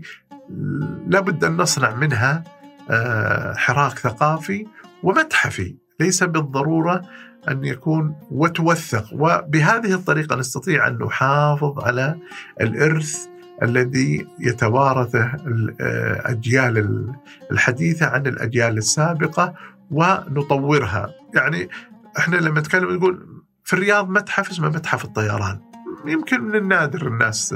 لابد 1.07 1.45
أن 1.45 1.57
نصنع 1.57 1.95
منها 1.95 2.45
آه، 2.91 3.55
حراك 3.55 3.99
ثقافي 3.99 4.67
ومتحفي. 5.03 5.77
ليس 6.01 6.25
بالضرورة 6.25 7.03
أن 7.49 7.65
يكون 7.65 8.17
وتوثق. 8.31 9.13
وبهذه 9.13 9.95
الطريقة 9.95 10.37
نستطيع 10.37 10.89
أن 10.89 10.99
نحافظ 10.99 11.85
على 11.85 12.17
الإرث 12.61 13.27
الذي 13.63 14.27
يتوارثه 14.41 15.31
الأجيال 15.47 17.07
الحديثة 17.53 18.07
عن 18.07 18.27
الأجيال 18.27 18.79
السابقة 18.79 19.55
ونطورها. 19.91 21.11
يعني 21.35 21.69
إحنا 22.19 22.37
لما 22.37 22.61
نتكلم 22.61 22.91
نقول 22.91 23.27
في 23.65 23.73
الرياض 23.73 24.09
متحف 24.11 24.51
اسمه 24.51 24.69
متحف 24.69 25.05
الطيران. 25.05 25.61
يمكن 26.07 26.41
من 26.41 26.55
النادر 26.55 27.07
الناس 27.07 27.55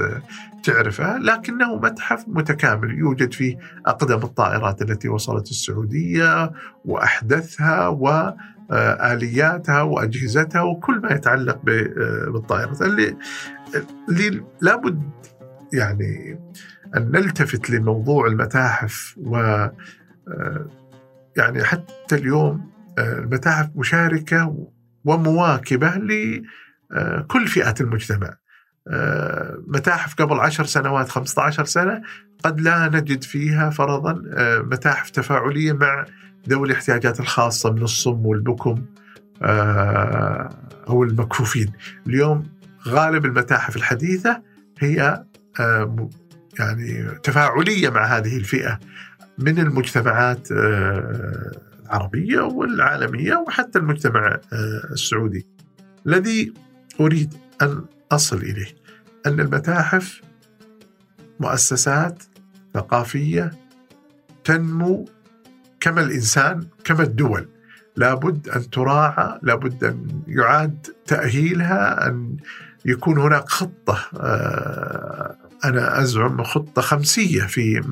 تعرفه 0.63 1.17
لكنه 1.17 1.75
متحف 1.75 2.25
متكامل. 2.27 2.97
يوجد 2.97 3.33
فيه 3.33 3.57
أقدم 3.85 4.23
الطائرات 4.23 4.81
التي 4.81 5.09
وصلت 5.09 5.51
السعودية 5.51 6.51
وأحدثها 6.85 7.87
وآلياتها 7.87 9.81
وأجهزتها 9.81 10.61
وكل 10.61 10.99
ما 10.99 11.11
يتعلق 11.11 11.59
بالطائرات. 12.33 12.81
اللي, 12.81 13.17
اللي 14.09 14.43
لابد 14.61 15.01
يعني 15.73 16.39
أن 16.97 17.11
نلتفت 17.11 17.69
لموضوع 17.69 18.27
المتاحف 18.27 19.15
و 19.17 19.37
آه، 19.37 20.67
يعني 21.37 21.63
حتى 21.63 22.15
اليوم 22.15 22.71
آه، 22.97 23.19
المتاحف 23.19 23.69
مشاركة 23.75 24.67
ومواكبة 25.05 25.89
لكل 25.95 27.47
فئات 27.47 27.81
المجتمع. 27.81 28.37
آه، 28.87 29.57
متاحف 29.67 30.15
قبل 30.15 30.39
عشر 30.39 30.65
سنوات 30.65 31.09
15 31.09 31.65
سنة 31.65 32.01
قد 32.43 32.61
لا 32.61 32.87
نجد 32.87 33.23
فيها 33.23 33.69
فرضا 33.69 34.21
متاحف 34.63 35.09
تفاعلية 35.09 35.73
مع 35.73 36.05
ذوي 36.49 36.67
الاحتياجات 36.67 37.19
الخاصة 37.19 37.71
من 37.71 37.81
الصم 37.81 38.25
والبكم 38.25 38.85
أو 40.89 41.03
المكفوفين. 41.03 41.71
اليوم 42.07 42.43
غالب 42.87 43.25
المتاحف 43.25 43.75
الحديثة 43.75 44.41
هي 44.79 45.01
آه، 45.01 45.25
يعني 46.59 47.19
تفاعلية 47.23 47.89
مع 47.89 48.05
هذه 48.05 48.37
الفئة 48.37 48.79
من 49.37 49.59
المجتمعات 49.59 50.51
آه، 50.51 51.51
العربية 51.85 52.39
والعالمية 52.39 53.35
وحتى 53.35 53.79
المجتمع 53.79 54.39
آه، 54.53 54.81
السعودي. 54.91 55.45
الذي 56.07 56.53
أريد 56.99 57.33
أن 57.61 57.85
أصل 58.11 58.37
إليه 58.37 58.75
أن 59.25 59.39
المتاحف 59.39 60.21
مؤسسات 61.39 62.23
ثقافية 62.73 63.51
تنمو 64.43 65.05
كما 65.79 66.01
الإنسان 66.01 66.67
كما 66.83 67.03
الدول 67.03 67.49
لابد 67.95 68.49
أن 68.49 68.69
تراعى 68.69 69.39
لابد 69.43 69.83
أن 69.83 70.23
يعاد 70.27 70.87
تأهيلها 71.05 72.07
أن 72.07 72.37
يكون 72.85 73.17
هناك 73.17 73.49
خطة 73.49 73.99
أنا 75.65 76.01
أزعم 76.01 76.43
خطة 76.43 76.81
خمسية 76.81 77.41
في 77.41 77.83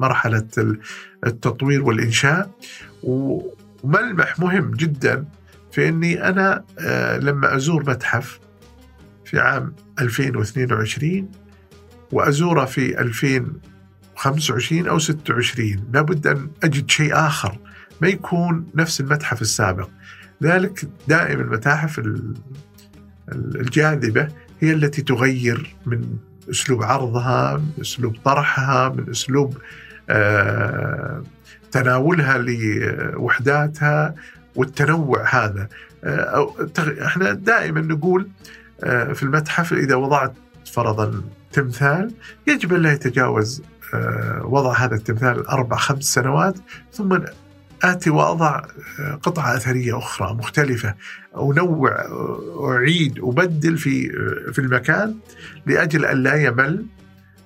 مرحلة 0.00 0.76
التطوير 1.26 1.82
والإنشاء. 1.82 2.50
وملمح 3.02 4.38
مهم 4.38 4.70
جدا 4.70 5.24
في 5.72 5.88
أني 5.88 6.28
أنا 6.28 6.64
آه، 6.78 7.18
لما 7.18 7.56
أزور 7.56 7.90
متحف 7.90 8.40
في 9.24 9.38
عام 9.38 9.74
2022 10.00 11.28
وأزوره 12.12 12.64
في 12.64 13.00
2025 13.00 14.88
أو 14.88 14.98
26 14.98 15.84
لابد 15.92 16.26
أن 16.26 16.50
أجد 16.62 16.90
شيء 16.90 17.14
آخر 17.14 17.58
ما 18.00 18.08
يكون 18.08 18.66
نفس 18.74 19.00
المتحف 19.00 19.42
السابق. 19.42 19.88
ذلك 20.42 20.88
دائما 21.08 21.42
المتاحف 21.42 22.00
الجاذبة 23.32 24.28
هي 24.60 24.72
التي 24.72 25.02
تغير 25.02 25.76
من 25.86 26.16
اسلوب 26.50 26.82
عرضها 26.82 27.56
من 27.56 27.70
اسلوب 27.80 28.16
طرحها 28.24 28.88
من 28.88 29.10
اسلوب 29.10 29.58
آه، 30.10 31.22
تناولها 31.70 32.38
لوحداتها 32.38 34.14
والتنوع 34.56 35.24
هذا. 35.34 35.68
آه، 36.04 36.54
إحنا 37.04 37.32
دائما 37.32 37.80
نقول 37.80 38.28
آه، 38.84 39.12
في 39.12 39.22
المتحف 39.22 39.72
إذا 39.72 39.94
وضعت 39.94 40.32
فرضا 40.72 41.22
تمثال 41.52 42.14
يجب 42.46 42.74
أن 42.74 42.82
لا 42.82 42.92
يتجاوز 42.92 43.62
وضع 44.42 44.72
هذا 44.72 44.94
التمثال 44.94 45.46
أربع 45.46 45.76
خمس 45.76 46.04
سنوات 46.04 46.54
ثم 46.92 47.18
آتي 47.82 48.10
وأضع 48.10 48.62
قطعة 49.22 49.56
أثرية 49.56 49.98
أخرى 49.98 50.34
مختلفة. 50.34 50.94
أنوع 51.36 52.06
أعيد 52.72 53.18
أبدل 53.18 53.78
في 53.78 54.08
في 54.52 54.58
المكان 54.58 55.14
لأجل 55.66 56.04
أن 56.04 56.22
لا 56.22 56.34
يمل 56.34 56.86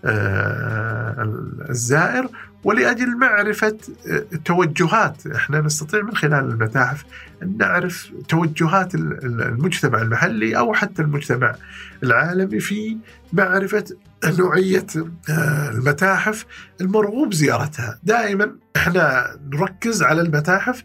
آه، 0.05 1.44
الزائر 1.70 2.29
ولأجل 2.64 3.16
معرفة 3.16 3.79
التوجهات. 4.07 5.27
إحنا 5.27 5.61
نستطيع 5.61 6.03
من 6.03 6.16
خلال 6.16 6.44
المتاحف 6.44 7.05
أن 7.42 7.57
نعرف 7.59 8.11
توجهات 8.29 8.94
المجتمع 8.94 10.03
المحلي 10.03 10.59
أو 10.59 10.75
حتى 10.75 11.03
المجتمع 11.03 11.55
العالمي 12.03 12.61
في 12.61 12.97
معرفة 13.33 13.85
نوعية 14.25 14.87
آه، 15.31 15.70
المتاحف 15.70 16.47
المرغوب 16.81 17.35
زيارتها. 17.35 17.99
دائما 18.03 18.57
إحنا 18.77 19.37
نركز 19.53 20.03
على 20.03 20.20
المتاحف 20.20 20.85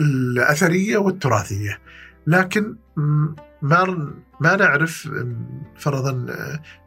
الأثرية 0.00 0.96
والتراثية. 0.96 1.78
لكن 2.26 2.76
ما 3.62 4.12
ما 4.40 4.56
نعرف 4.56 5.08
فرضا 5.76 6.26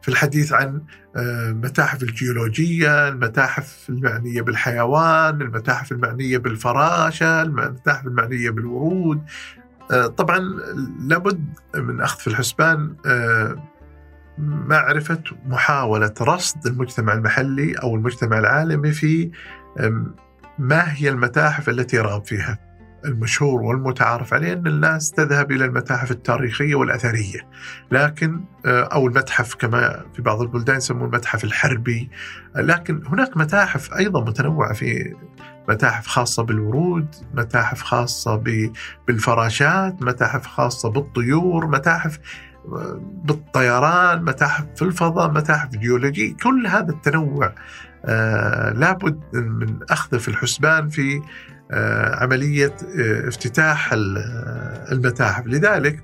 في 0.02 0.08
الحديث 0.08 0.52
عن 0.52 0.82
آه، 1.16 1.50
المتاحف 1.50 2.02
الجيولوجية، 2.02 3.08
المتاحف 3.08 3.86
المعنية 3.88 4.42
بالحيوان، 4.42 5.42
المتاحف 5.42 5.92
المعنية 5.92 6.38
بالفراشة، 6.38 7.42
المتاحف 7.42 8.06
المعنية 8.06 8.50
بالورود. 8.50 9.22
آه، 9.90 10.06
طبعا 10.06 10.38
لابد 11.00 11.44
من 11.76 12.00
أخذ 12.00 12.20
في 12.20 12.26
الحسبان 12.26 12.96
آه، 13.06 13.70
معرفة 14.38 15.22
محاولة 15.46 16.14
رصد 16.20 16.66
المجتمع 16.66 17.12
المحلي 17.12 17.74
أو 17.74 17.96
المجتمع 17.96 18.38
العالمي 18.38 18.92
في 18.92 19.30
ما 20.58 20.92
هي 20.92 21.08
المتاحف 21.08 21.68
التي 21.68 21.96
يرغب 21.96 22.24
فيها 22.24 22.69
المشهور 23.04 23.62
والمتعارف 23.62 24.34
عليه 24.34 24.52
أن 24.52 24.66
الناس 24.66 25.10
تذهب 25.10 25.52
إلى 25.52 25.64
المتاحف 25.64 26.10
التاريخية 26.10 26.74
والأثرية. 26.74 27.40
لكن 27.90 28.40
آه، 28.66 28.82
أو 28.82 29.06
المتحف 29.06 29.54
كما 29.54 30.04
في 30.14 30.22
بعض 30.22 30.40
البلدان 30.40 30.76
يسمون 30.76 31.04
المتحف 31.04 31.44
الحربي. 31.44 32.10
لكن 32.56 33.02
هناك 33.06 33.36
متاحف 33.36 33.94
أيضا 33.94 34.20
متنوعة 34.20 34.72
في 34.72 35.14
متاحف 35.68 36.06
خاصة 36.06 36.42
بالورود 36.42 37.14
متاحف 37.34 37.82
خاصة 37.82 38.42
بالفراشات 39.06 40.02
متاحف 40.02 40.46
خاصة 40.46 40.90
بالطيور 40.90 41.66
متاحف 41.66 42.18
آه، 42.72 43.00
بالطيران 43.24 44.24
متاحف 44.24 44.66
في 44.76 44.82
الفضاء 44.82 45.30
متاحف 45.30 45.68
جيولوجية. 45.68 46.34
كل 46.36 46.66
هذا 46.66 46.90
التنوع 46.90 47.52
آه 48.04 48.72
لابد 48.72 49.20
من 49.32 49.78
أخذه 49.90 50.18
في 50.18 50.28
الحسبان 50.28 50.88
في 50.88 51.22
عملية 52.14 52.76
آه 52.98 53.28
افتتاح 53.28 53.90
المتاحف 54.92 55.46
لذلك 55.46 56.02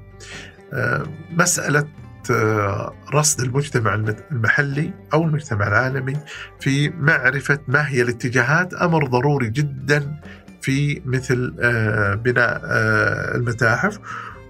آه 0.73 1.07
مسألة 1.31 1.85
آه، 2.31 2.95
رصد 3.15 3.41
المجتمع 3.41 3.95
المحلي 4.31 4.93
أو 5.15 5.25
المجتمع 5.25 5.69
العالمي 5.69 6.17
في 6.61 6.89
معرفة 6.89 7.59
ما 7.69 7.89
هي 7.89 8.03
الاتجاهات 8.03 8.75
أمر 8.75 9.07
ضروري 9.07 9.51
جدا 9.51 10.21
في 10.63 11.03
مثل 11.05 11.55
آه، 11.61 12.15
بناء 12.15 12.61
آه، 12.65 13.37
المتاحف 13.37 13.99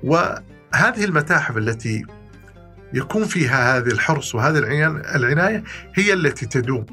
وهذه 0.02 1.04
المتاحف 1.04 1.56
التي 1.56 2.04
يكون 2.94 3.24
فيها 3.24 3.78
هذه 3.78 3.86
الحرص 3.86 4.34
وهذه 4.34 4.58
العناية 5.14 5.64
هي 5.94 6.12
التي 6.12 6.46
تدوم. 6.46 6.86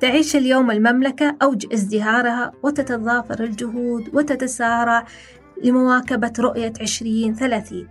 تعيش 0.00 0.36
اليوم 0.36 0.70
المملكة 0.70 1.36
أوج 1.42 1.66
ازدهارها 1.72 2.52
وتتضافر 2.62 3.44
الجهود 3.44 4.14
وتتسارع 4.14 5.04
لمواكبة 5.64 6.32
رؤية 6.38 6.72
2030 6.80 7.88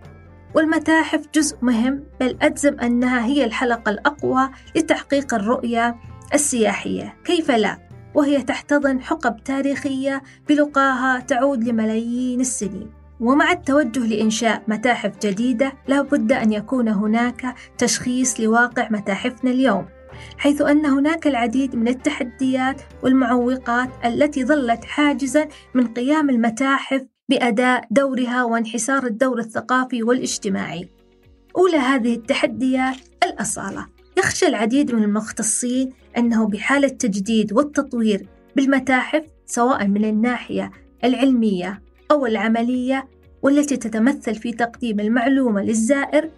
والمتاحف 0.56 1.22
جزء 1.36 1.58
مهم 1.62 2.04
بل 2.20 2.38
أجزم 2.42 2.80
أنها 2.80 3.26
هي 3.26 3.46
الحلقة 3.46 3.90
الأقوى 3.90 4.50
لتحقيق 4.76 5.34
الرؤية 5.34 5.96
السياحية. 6.34 7.16
كيف 7.26 7.52
لا؟ 7.52 7.78
وهي 8.16 8.42
تحتضن 8.42 9.02
حقب 9.02 9.44
تاريخية 9.44 10.24
بلقاها 10.50 11.20
تعود 11.20 11.64
لملايين 11.64 12.42
السنين. 12.42 12.90
ومع 13.20 13.52
التوجه 13.52 14.00
لإنشاء 14.00 14.64
متاحف 14.68 15.12
جديدة 15.22 15.74
لا 15.88 16.02
بد 16.02 16.32
أن 16.32 16.54
يكون 16.54 16.88
هناك 16.88 17.56
تشخيص 17.78 18.40
لواقع 18.40 18.88
متاحفنا 18.92 19.52
اليوم. 19.52 19.86
حيث 20.38 20.62
أن 20.62 20.86
هناك 20.86 21.28
العديد 21.28 21.76
من 21.76 21.88
التحديات 21.88 22.82
والمعوقات 23.04 23.90
التي 24.06 24.46
ظلت 24.46 24.86
حاجزا 24.86 25.48
من 25.74 25.88
قيام 25.88 26.30
المتاحف 26.30 27.06
بأداء 27.30 27.88
دورها 27.92 28.44
وانحسار 28.44 29.06
الدور 29.06 29.40
الثقافي 29.40 30.04
والاجتماعي. 30.04 30.90
أولى 31.58 31.78
هذه 31.78 32.14
التحديات 32.16 32.98
الأصالة. 33.24 33.88
يخشى 34.18 34.48
العديد 34.48 34.96
من 34.96 35.04
المختصين 35.04 35.94
أنه 36.18 36.48
بحالة 36.48 36.88
تجديد 36.88 37.54
والتطوير 37.54 38.28
بالمتاحف 38.56 39.24
سواء 39.46 39.88
من 39.88 40.06
الناحية 40.06 40.72
العلمية 41.04 41.82
أو 42.12 42.26
العملية 42.26 43.08
والتي 43.42 43.78
تتمثل 43.78 44.36
في 44.36 44.52
تقديم 44.52 45.00
المعلومة 45.00 45.62
للزائر 45.62 46.30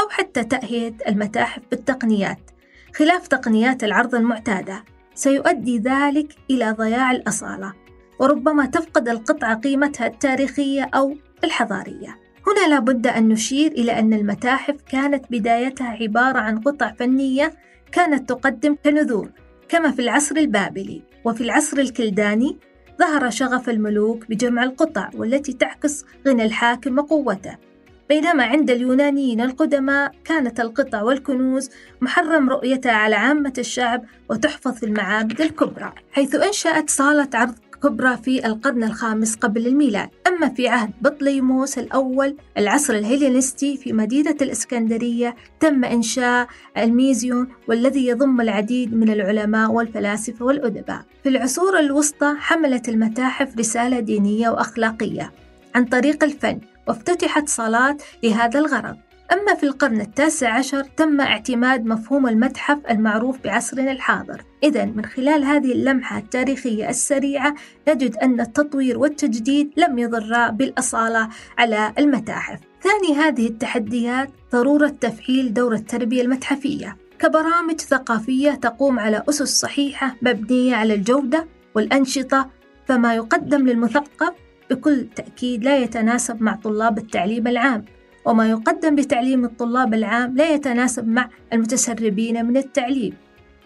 أو 0.00 0.08
حتى 0.08 0.44
تأهية 0.44 0.96
المتاحف 1.08 1.62
بالتقنيات 1.70 2.49
خلاف 2.94 3.28
تقنيات 3.28 3.84
العرض 3.84 4.14
المعتادة. 4.14 4.84
سيؤدي 5.14 5.78
ذلك 5.78 6.34
إلى 6.50 6.70
ضياع 6.70 7.10
الأصالة 7.10 7.72
وربما 8.20 8.66
تفقد 8.66 9.08
القطعة 9.08 9.54
قيمتها 9.54 10.06
التاريخية 10.06 10.90
أو 10.94 11.16
الحضارية. 11.44 12.18
هنا 12.46 12.74
لابد 12.74 13.06
أن 13.06 13.28
نشير 13.28 13.72
إلى 13.72 13.98
أن 13.98 14.12
المتاحف 14.12 14.74
كانت 14.88 15.24
بدايتها 15.30 15.86
عبارة 15.86 16.38
عن 16.38 16.60
قطع 16.60 16.92
فنية 16.92 17.52
كانت 17.92 18.28
تقدم 18.28 18.76
كنذور 18.84 19.30
كما 19.68 19.90
في 19.90 20.02
العصر 20.02 20.36
البابلي. 20.36 21.02
وفي 21.24 21.40
العصر 21.40 21.78
الكلداني 21.78 22.58
ظهر 22.98 23.30
شغف 23.30 23.68
الملوك 23.68 24.28
بجمع 24.28 24.62
القطع 24.62 25.10
والتي 25.14 25.52
تعكس 25.52 26.04
غنى 26.28 26.44
الحاكم 26.44 26.98
وقوته. 26.98 27.69
بينما 28.10 28.44
عند 28.44 28.70
اليونانيين 28.70 29.40
القدماء 29.40 30.12
كانت 30.24 30.60
القطع 30.60 31.02
والكنوز 31.02 31.70
محرم 32.00 32.50
رؤيتها 32.50 32.92
على 32.92 33.16
عامة 33.16 33.52
الشعب 33.58 34.04
وتحفظ 34.30 34.72
في 34.74 34.86
المعابد 34.86 35.40
الكبرى 35.40 35.92
حيث 36.12 36.34
أنشأت 36.34 36.90
صالة 36.90 37.28
عرض 37.34 37.54
كبرى 37.82 38.16
في 38.16 38.46
القرن 38.46 38.84
الخامس 38.84 39.34
قبل 39.36 39.66
الميلاد. 39.66 40.08
أما 40.26 40.48
في 40.48 40.68
عهد 40.68 40.90
بطليموس 41.00 41.78
الأول 41.78 42.36
العصر 42.58 42.94
الهيلينستي 42.94 43.76
في 43.76 43.92
مدينة 43.92 44.36
الإسكندرية 44.42 45.36
تم 45.60 45.84
إنشاء 45.84 46.48
الميزيون 46.78 47.48
والذي 47.68 48.06
يضم 48.06 48.40
العديد 48.40 48.94
من 48.94 49.10
العلماء 49.10 49.70
والفلاسفة 49.70 50.44
والأدباء. 50.44 51.02
في 51.22 51.28
العصور 51.28 51.78
الوسطى 51.78 52.34
حملت 52.38 52.88
المتاحف 52.88 53.58
رسالة 53.58 54.00
دينية 54.00 54.48
وأخلاقية 54.48 55.32
عن 55.74 55.84
طريق 55.84 56.24
الفن 56.24 56.60
وافتتحت 56.90 57.48
صالات 57.48 58.02
لهذا 58.22 58.58
الغرض. 58.60 58.96
أما 59.32 59.54
في 59.54 59.66
القرن 59.66 60.00
التاسع 60.00 60.54
عشر 60.54 60.82
تم 60.82 61.20
اعتماد 61.20 61.84
مفهوم 61.84 62.26
المتحف 62.26 62.78
المعروف 62.90 63.38
بعصرنا 63.44 63.92
الحاضر. 63.92 64.44
إذا 64.62 64.84
من 64.84 65.04
خلال 65.04 65.44
هذه 65.44 65.72
اللمحة 65.72 66.18
التاريخية 66.18 66.88
السريعة 66.88 67.54
نجد 67.88 68.16
أن 68.16 68.40
التطوير 68.40 68.98
والتجديد 68.98 69.70
لم 69.76 69.98
يضرا 69.98 70.48
بالأصالة 70.48 71.28
على 71.58 71.92
المتاحف. 71.98 72.58
ثاني 72.82 73.18
هذه 73.18 73.46
التحديات 73.46 74.30
ضرورة 74.52 74.88
تفعيل 74.88 75.54
دور 75.54 75.74
التربية 75.74 76.22
المتحفية. 76.22 76.96
كبرامج 77.18 77.80
ثقافية 77.80 78.50
تقوم 78.50 78.98
على 78.98 79.22
أسس 79.28 79.60
صحيحة 79.60 80.16
مبنية 80.22 80.76
على 80.76 80.94
الجودة 80.94 81.46
والأنشطة 81.74 82.50
فما 82.86 83.14
يقدم 83.14 83.66
للمثقف 83.66 84.32
بكل 84.70 85.06
تأكيد 85.16 85.64
لا 85.64 85.78
يتناسب 85.78 86.42
مع 86.42 86.54
طلاب 86.54 86.98
التعليم 86.98 87.46
العام 87.46 87.84
وما 88.24 88.50
يقدم 88.50 88.96
لتعليم 88.96 89.44
الطلاب 89.44 89.94
العام 89.94 90.36
لا 90.36 90.54
يتناسب 90.54 91.08
مع 91.08 91.28
المتسربين 91.52 92.46
من 92.46 92.56
التعليم. 92.56 93.14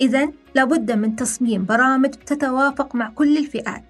إذا 0.00 0.28
لابد 0.54 0.92
من 0.92 1.16
تصميم 1.16 1.64
برامج 1.64 2.10
تتوافق 2.10 2.94
مع 2.94 3.10
كل 3.10 3.38
الفئات. 3.38 3.84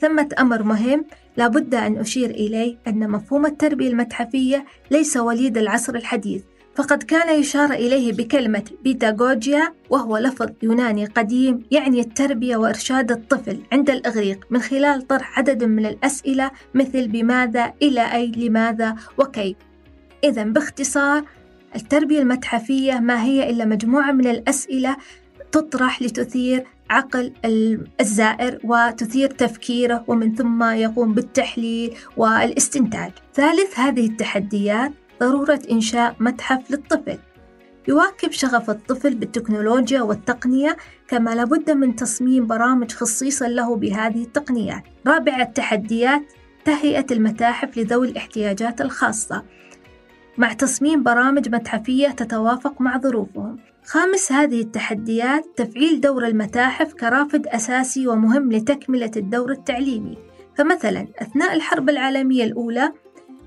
ثمة 0.00 0.28
أمر 0.38 0.62
مهم 0.62 1.04
لابد 1.36 1.74
أن 1.74 1.96
أشير 1.96 2.30
إليه 2.30 2.76
أن 2.88 3.10
مفهوم 3.10 3.46
التربية 3.46 3.88
المتحفية 3.88 4.64
ليس 4.90 5.16
وليد 5.16 5.58
العصر 5.58 5.94
الحديث 5.94 6.42
فقد 6.78 7.02
كان 7.02 7.40
يشار 7.40 7.72
إليه 7.72 8.12
بكلمة 8.12 8.64
بيتاغوجيا 8.84 9.72
وهو 9.90 10.18
لفظ 10.18 10.50
يوناني 10.62 11.04
قديم 11.04 11.62
يعني 11.70 12.00
التربية 12.00 12.56
وإرشاد 12.56 13.10
الطفل 13.10 13.60
عند 13.72 13.90
الإغريق 13.90 14.46
من 14.50 14.60
خلال 14.60 15.06
طرح 15.06 15.38
عدد 15.38 15.64
من 15.64 15.86
الأسئلة 15.86 16.50
مثل 16.74 17.08
بماذا 17.08 17.72
إلى 17.82 18.12
أي 18.14 18.32
لماذا 18.36 18.96
وكيف 19.18 19.56
إذا 20.24 20.42
باختصار 20.42 21.24
التربية 21.76 22.18
المتحفية 22.18 22.94
ما 22.94 23.22
هي 23.22 23.50
إلا 23.50 23.64
مجموعة 23.64 24.12
من 24.12 24.26
الأسئلة 24.26 24.96
تطرح 25.52 26.02
لتثير 26.02 26.64
عقل 26.90 27.32
الزائر 28.00 28.58
وتثير 28.64 29.30
تفكيره 29.30 30.04
ومن 30.06 30.34
ثم 30.34 30.62
يقوم 30.62 31.14
بالتحليل 31.14 31.94
والإستنتاج. 32.16 33.10
ثالث 33.34 33.78
هذه 33.78 34.06
التحديات 34.06 34.92
ضرورة 35.20 35.60
إنشاء 35.70 36.16
متحف 36.20 36.70
للطفل. 36.70 37.18
يواكب 37.88 38.32
شغف 38.32 38.70
الطفل 38.70 39.14
بالتكنولوجيا 39.14 40.02
والتقنية 40.02 40.76
كما 41.08 41.34
لابد 41.34 41.70
من 41.70 41.96
تصميم 41.96 42.46
برامج 42.46 42.92
خصيصا 42.92 43.48
له 43.48 43.76
بهذه 43.76 44.22
التقنيات. 44.22 44.82
رابع 45.06 45.42
التحديات 45.42 46.22
تهيئة 46.64 47.06
المتاحف 47.10 47.78
لذوي 47.78 48.08
الاحتياجات 48.08 48.80
الخاصة 48.80 49.42
مع 50.38 50.52
تصميم 50.52 51.02
برامج 51.02 51.48
متحفية 51.48 52.08
تتوافق 52.08 52.80
مع 52.80 52.98
ظروفهم. 52.98 53.58
خامس 53.84 54.32
هذه 54.32 54.60
التحديات 54.60 55.44
تفعيل 55.56 56.00
دور 56.00 56.26
المتاحف 56.26 56.94
كرافد 56.94 57.46
أساسي 57.46 58.08
ومهم 58.08 58.52
لتكملة 58.52 59.10
الدور 59.16 59.50
التعليمي. 59.50 60.18
فمثلا 60.56 61.06
أثناء 61.18 61.54
الحرب 61.54 61.88
العالمية 61.88 62.44
الأولى 62.44 62.92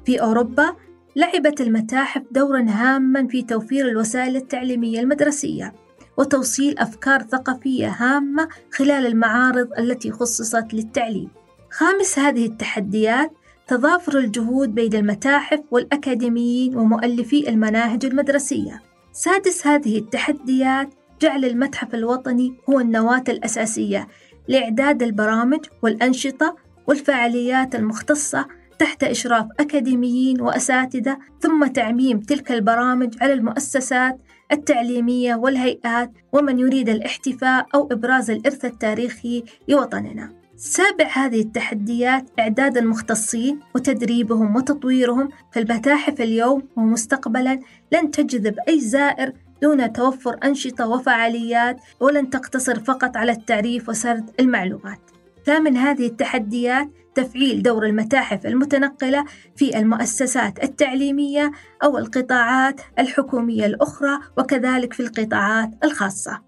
في 0.05 0.21
أوروبا 0.21 0.75
لعبت 1.15 1.62
المتاحف 1.62 2.21
دورا 2.32 2.65
هاما 2.69 3.28
في 3.28 3.43
توفير 3.43 3.88
الوسائل 3.88 4.36
التعليمية 4.36 5.00
المدرسية 5.00 5.74
وتوصيل 6.17 6.78
أفكار 6.78 7.21
ثقافية 7.21 7.88
هامة 7.89 8.47
خلال 8.71 9.06
المعارض 9.06 9.69
التي 9.80 10.12
خصصت 10.12 10.74
للتعليم. 10.74 11.30
خامس 11.71 12.19
هذه 12.19 12.45
التحديات 12.45 13.32
تضافر 13.67 14.17
الجهود 14.17 14.76
بين 14.76 14.93
المتاحف 14.93 15.60
والأكاديميين 15.71 16.78
ومؤلفي 16.78 17.50
المناهج 17.50 18.06
المدرسية 18.06 18.82
سادس 19.12 19.67
هذه 19.67 19.97
التحديات 19.97 20.89
جعل 21.21 21.45
المتحف 21.45 21.95
الوطني 21.95 22.54
هو 22.69 22.80
النواة 22.80 23.24
الأساسية 23.30 24.08
لإعداد 24.47 25.04
البرامج 25.04 25.65
والأنشطة 25.82 26.56
والفعاليات 26.88 27.76
المختصة 27.76 28.45
تحت 28.81 29.03
إشراف 29.03 29.45
أكاديميين 29.59 30.41
وأساتذة 30.41 31.17
ثم 31.39 31.67
تعميم 31.67 32.19
تلك 32.19 32.51
البرامج 32.51 33.15
على 33.21 33.33
المؤسسات 33.33 34.17
التعليمية 34.51 35.35
والهيئات 35.35 36.11
ومن 36.33 36.59
يريد 36.59 36.89
الاحتفاء 36.89 37.65
أو 37.75 37.89
إبراز 37.91 38.31
الإرث 38.31 38.65
التاريخي 38.65 39.43
لوطننا. 39.67 40.33
سابع 40.55 41.05
هذه 41.13 41.41
التحديات 41.41 42.29
إعداد 42.39 42.77
المختصين 42.77 43.59
وتدريبهم 43.75 44.55
وتطويرهم 44.55 45.29
في 45.51 45.59
المتاحف 45.59 46.21
اليوم 46.21 46.63
ومستقبلا 46.75 47.59
لن 47.91 48.11
تجذب 48.11 48.55
أي 48.67 48.79
زائر 48.79 49.33
دون 49.61 49.93
توفر 49.93 50.37
أنشطة 50.43 50.87
وفعاليات 50.87 51.77
ولن 51.99 52.29
تقتصر 52.29 52.79
فقط 52.79 53.17
على 53.17 53.31
التعريف 53.31 53.89
وسرد 53.89 54.29
المعلومات. 54.39 55.20
ثامن 55.45 55.77
هذه 55.77 56.08
التحديات 56.08 56.89
تفعيل 57.15 57.63
دور 57.63 57.86
المتاحف 57.86 58.45
المتنقلة 58.45 59.25
في 59.56 59.77
المؤسسات 59.77 60.63
التعليمية 60.63 61.51
أو 61.84 61.97
القطاعات 61.97 62.82
الحكومية 62.99 63.65
الأخرى 63.65 64.19
وكذلك 64.38 64.93
في 64.93 64.99
القطاعات 64.99 65.69
الخاصة. 65.84 66.41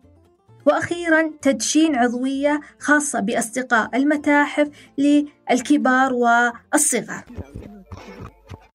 وأخيرا 0.66 1.32
تدشين 1.42 1.96
عضوية 1.96 2.62
خاصة 2.80 3.20
بأصدقاء 3.20 3.98
المتاحف 3.98 4.70
للكبار 4.98 6.14
والصغار. 6.14 7.24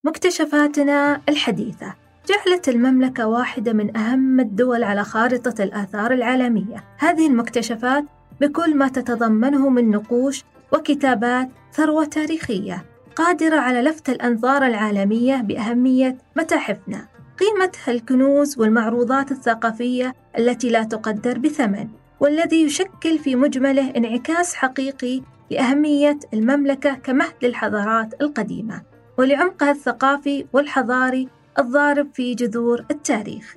مكتشفاتنا 0.05 1.21
الحديثة 1.29 1.95
جعلت 2.29 2.69
المملكة 2.69 3.27
واحدة 3.27 3.73
من 3.73 3.97
أهم 3.97 4.41
الدول 4.41 4.83
على 4.85 5.05
خارطة 5.05 5.63
الآثار 5.63 6.13
العالمية. 6.13 6.85
هذه 6.99 7.27
المكتشفات 7.27 8.05
بكل 8.41 8.77
ما 8.77 8.89
تتضمنه 8.89 9.69
من 9.69 9.91
نقوش 9.91 10.45
وكتابات 10.73 11.49
ثروة 11.73 12.05
تاريخية 12.05 12.85
قادرة 13.17 13.57
على 13.57 13.83
لفت 13.83 14.09
الأنظار 14.09 14.67
العالمية 14.67 15.37
بأهمية 15.37 16.19
متاحفنا 16.37 17.07
قيمتها 17.39 17.93
الكنوز 17.93 18.59
والمعروضات 18.59 19.33
الثقافية 19.33 20.15
التي 20.39 20.71
لا 20.71 20.83
تقدر 20.83 21.39
بثمن 21.39 21.89
والذي 22.21 22.63
يشكل 22.63 23.19
في 23.19 23.37
مجمله 23.37 23.91
انعكاس 23.97 24.55
حقيقي 24.55 25.23
لأهمية 25.51 26.19
المملكة 26.35 26.95
كمهد 26.95 27.35
للحضارات 27.43 28.23
القديمة 28.23 28.83
ولعمقها 29.19 29.71
الثقافي 29.71 30.47
والحضاري 30.53 31.29
الضارب 31.59 32.09
في 32.15 32.35
جذور 32.35 32.85
التاريخ. 32.91 33.57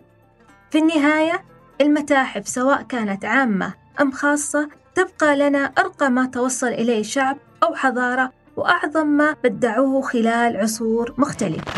في 0.72 0.78
النهاية 0.78 1.44
المتاحف 1.82 2.48
سواء 2.48 2.82
كانت 2.82 3.26
عامة 3.26 3.74
أم 4.00 4.12
خاصة 4.12 4.70
تبقى 4.96 5.36
لنا 5.36 5.72
أرقى 5.78 6.10
ما 6.10 6.26
توصل 6.26 6.68
إليه 6.68 7.04
شعب 7.04 7.38
أو 7.64 7.76
حضارة 7.76 8.32
وأعظم 8.56 9.08
ما 9.08 9.36
بدعوه 9.44 10.02
خلال 10.02 10.58
عصور 10.58 11.14
مختلفة. 11.18 11.72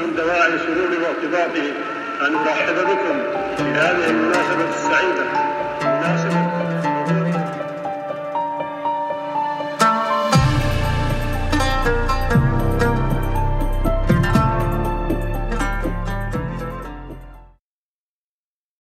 من 0.00 0.16
دواعي 0.16 0.58
سروري 0.58 0.96
وارتباطي 0.96 1.70
أن 2.26 2.34
أرحب 2.34 2.74
بكم 2.74 3.16
في 3.56 3.62
هذه 3.62 4.10
المناسبة 4.10 4.68
السعيدة. 4.68 5.24
مناسبة 5.82 6.45